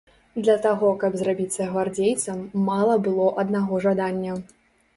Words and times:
Для 0.45 0.53
таго, 0.61 0.89
каб 1.03 1.17
зрабіцца 1.19 1.67
гвардзейцам, 1.75 2.41
мала 2.71 2.97
было 3.09 3.31
аднаго 3.45 3.73
жадання. 3.87 4.43